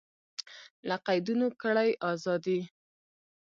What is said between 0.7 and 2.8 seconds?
له قیدونو کړئ ازادي